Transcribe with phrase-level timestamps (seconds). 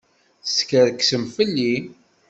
[0.45, 1.73] Teskerksem fell-i.